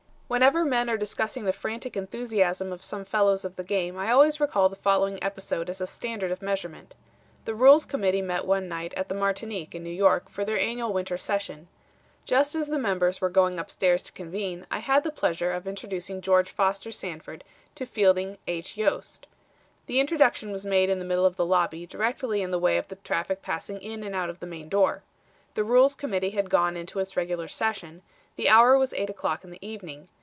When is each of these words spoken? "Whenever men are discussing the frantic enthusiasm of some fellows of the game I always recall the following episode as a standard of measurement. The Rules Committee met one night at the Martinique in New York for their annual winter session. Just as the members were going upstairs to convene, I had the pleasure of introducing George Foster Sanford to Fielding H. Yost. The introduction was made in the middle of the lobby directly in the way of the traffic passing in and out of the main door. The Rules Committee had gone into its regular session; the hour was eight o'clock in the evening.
"Whenever 0.31 0.63
men 0.63 0.89
are 0.89 0.95
discussing 0.95 1.43
the 1.43 1.51
frantic 1.51 1.97
enthusiasm 1.97 2.71
of 2.71 2.85
some 2.85 3.03
fellows 3.03 3.43
of 3.43 3.57
the 3.57 3.65
game 3.65 3.97
I 3.97 4.09
always 4.09 4.39
recall 4.39 4.69
the 4.69 4.77
following 4.77 5.21
episode 5.21 5.69
as 5.69 5.81
a 5.81 5.85
standard 5.85 6.31
of 6.31 6.41
measurement. 6.41 6.95
The 7.43 7.53
Rules 7.53 7.85
Committee 7.85 8.21
met 8.21 8.45
one 8.45 8.69
night 8.69 8.93
at 8.93 9.09
the 9.09 9.13
Martinique 9.13 9.75
in 9.75 9.83
New 9.83 9.89
York 9.89 10.29
for 10.29 10.45
their 10.45 10.57
annual 10.57 10.93
winter 10.93 11.17
session. 11.17 11.67
Just 12.23 12.55
as 12.55 12.67
the 12.69 12.79
members 12.79 13.19
were 13.19 13.29
going 13.29 13.59
upstairs 13.59 14.01
to 14.03 14.13
convene, 14.13 14.65
I 14.71 14.79
had 14.79 15.03
the 15.03 15.11
pleasure 15.11 15.51
of 15.51 15.67
introducing 15.67 16.21
George 16.21 16.49
Foster 16.49 16.93
Sanford 16.93 17.43
to 17.75 17.85
Fielding 17.85 18.37
H. 18.47 18.77
Yost. 18.77 19.27
The 19.87 19.99
introduction 19.99 20.49
was 20.53 20.65
made 20.65 20.89
in 20.89 20.99
the 20.99 21.03
middle 21.05 21.25
of 21.25 21.35
the 21.35 21.45
lobby 21.45 21.85
directly 21.85 22.41
in 22.41 22.51
the 22.51 22.57
way 22.57 22.77
of 22.77 22.87
the 22.87 22.95
traffic 22.95 23.41
passing 23.41 23.81
in 23.81 24.01
and 24.01 24.15
out 24.15 24.29
of 24.29 24.39
the 24.39 24.47
main 24.47 24.69
door. 24.69 25.03
The 25.55 25.65
Rules 25.65 25.93
Committee 25.93 26.29
had 26.29 26.49
gone 26.49 26.77
into 26.77 26.99
its 26.99 27.17
regular 27.17 27.49
session; 27.49 28.01
the 28.37 28.47
hour 28.47 28.77
was 28.77 28.93
eight 28.93 29.09
o'clock 29.09 29.43
in 29.43 29.49
the 29.51 29.59
evening. 29.61 30.07